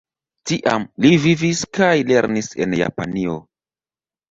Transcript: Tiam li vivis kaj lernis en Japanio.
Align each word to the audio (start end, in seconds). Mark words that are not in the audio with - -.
Tiam 0.51 0.87
li 1.05 1.11
vivis 1.25 1.61
kaj 1.79 1.91
lernis 2.13 2.51
en 2.67 2.77
Japanio. 2.83 3.39